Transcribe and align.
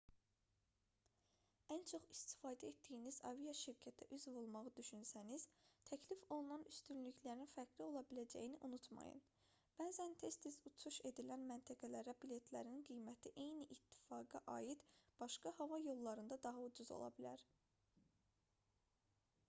ən 1.73 1.81
çox 1.89 2.05
istifadə 2.13 2.69
etdiyiniz 2.71 3.19
aviaşirkətə 3.31 4.07
üzv 4.17 4.39
olmağı 4.43 4.71
düşünsəniz 4.79 5.45
təklif 5.89 6.23
olunan 6.37 6.65
üstünlüklərin 6.71 7.51
fərqli 7.57 7.85
ola 7.89 8.03
biləcəyini 8.13 8.61
unutmayın 8.69 9.21
bəzən 9.83 10.17
tez-tez 10.23 10.59
uçuş 10.71 10.99
edilən 11.11 11.45
məntəqələrə 11.53 12.17
biletlərin 12.25 12.81
qiyməti 12.91 13.35
eyni 13.47 13.69
ittifaqa 13.79 14.43
aid 14.57 14.87
başqa 15.23 15.55
hava 15.61 15.83
yollarında 15.85 16.41
daha 16.49 16.65
ucuz 16.73 16.93
ola 16.99 17.15
bilər 17.21 17.49